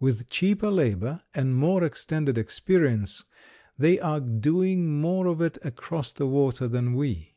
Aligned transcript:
With 0.00 0.28
cheaper 0.28 0.70
labor 0.72 1.22
and 1.36 1.54
more 1.54 1.84
extended 1.84 2.36
experience, 2.36 3.22
they 3.78 4.00
are 4.00 4.18
doing 4.18 5.00
more 5.00 5.28
of 5.28 5.40
it 5.40 5.56
across 5.64 6.10
the 6.10 6.26
water 6.26 6.66
than 6.66 6.94
we. 6.94 7.36